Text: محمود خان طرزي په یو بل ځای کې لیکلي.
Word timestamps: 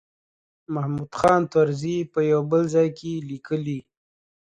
محمود 0.73 1.11
خان 1.19 1.41
طرزي 1.53 1.97
په 2.13 2.19
یو 2.31 2.41
بل 2.51 2.63
ځای 2.75 2.87
کې 2.97 3.11
لیکلي. 3.29 3.79